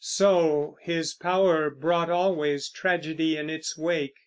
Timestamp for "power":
1.13-1.69